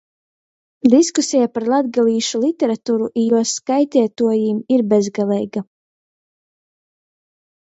Diskuseja 0.91 1.49
par 1.57 1.65
latgalīšu 1.73 2.41
literaturu 2.45 3.09
i 3.09 3.25
juos 3.33 3.53
skaiteituojim 3.59 4.65
ir 4.77 4.85
bezgaleiga. 4.95 5.67